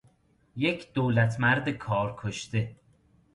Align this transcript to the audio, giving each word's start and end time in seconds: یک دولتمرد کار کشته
یک 0.55 0.93
دولتمرد 0.93 1.69
کار 1.69 2.15
کشته 2.19 2.75